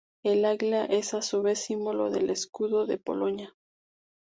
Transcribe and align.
El 0.23 0.45
águila 0.45 0.85
es 0.85 1.13
a 1.13 1.21
su 1.21 1.43
vez 1.43 1.59
símbolo 1.59 2.09
del 2.09 2.31
escudo 2.31 2.87
de 2.87 2.97
Polonia. 2.97 3.55